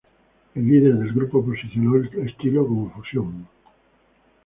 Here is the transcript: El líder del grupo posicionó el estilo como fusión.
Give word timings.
El 0.55 0.65
líder 0.67 0.95
del 0.97 1.13
grupo 1.13 1.45
posicionó 1.45 1.93
el 1.95 2.27
estilo 2.27 2.65
como 2.67 2.89
fusión. 2.89 3.47